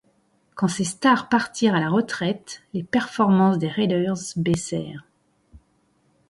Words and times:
Quand 0.55 0.67
ces 0.67 0.83
stars 0.83 1.29
partirent 1.29 1.75
à 1.75 1.79
la 1.79 1.89
retraite, 1.91 2.63
les 2.73 2.81
performances 2.81 3.59
des 3.59 3.67
Raiders 3.67 4.17
baissèrent. 4.35 5.03